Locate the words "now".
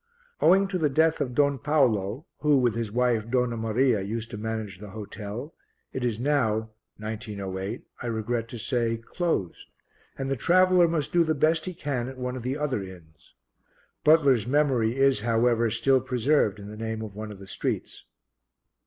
6.19-6.71